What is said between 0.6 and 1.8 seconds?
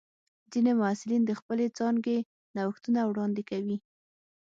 محصلین د خپلې